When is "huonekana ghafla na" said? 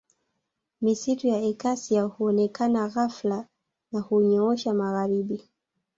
2.03-3.99